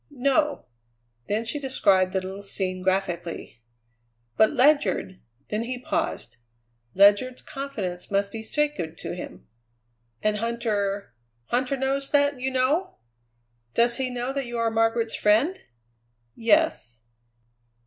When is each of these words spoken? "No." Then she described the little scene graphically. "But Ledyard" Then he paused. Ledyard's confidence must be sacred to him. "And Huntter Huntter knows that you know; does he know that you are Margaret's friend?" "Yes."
"No." 0.09 0.65
Then 1.27 1.45
she 1.45 1.59
described 1.59 2.11
the 2.11 2.21
little 2.21 2.41
scene 2.41 2.81
graphically. 2.81 3.61
"But 4.35 4.49
Ledyard" 4.49 5.19
Then 5.49 5.61
he 5.61 5.77
paused. 5.77 6.37
Ledyard's 6.95 7.43
confidence 7.43 8.09
must 8.09 8.31
be 8.31 8.41
sacred 8.41 8.97
to 8.97 9.13
him. 9.13 9.47
"And 10.23 10.37
Huntter 10.37 11.11
Huntter 11.53 11.77
knows 11.77 12.09
that 12.09 12.39
you 12.41 12.49
know; 12.49 12.97
does 13.75 13.97
he 13.97 14.09
know 14.09 14.33
that 14.33 14.47
you 14.47 14.57
are 14.57 14.71
Margaret's 14.71 15.13
friend?" 15.15 15.59
"Yes." 16.35 17.01